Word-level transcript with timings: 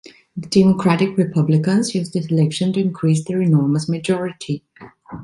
The 0.35 0.47
Democratic-Republicans 0.49 1.93
used 1.93 2.13
this 2.13 2.25
election 2.31 2.73
to 2.73 2.79
increase 2.79 3.23
their 3.23 3.39
enormous 3.39 3.87
majority. 3.87 4.63